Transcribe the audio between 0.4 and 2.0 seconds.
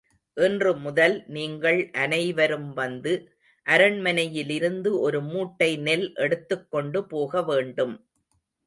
இன்று முதல் நீங்கள்